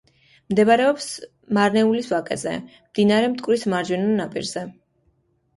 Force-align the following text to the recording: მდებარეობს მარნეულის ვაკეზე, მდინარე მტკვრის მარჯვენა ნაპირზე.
მდებარეობს 0.53 1.09
მარნეულის 1.57 2.09
ვაკეზე, 2.13 2.53
მდინარე 2.71 3.29
მტკვრის 3.35 3.67
მარჯვენა 3.75 4.17
ნაპირზე. 4.23 4.65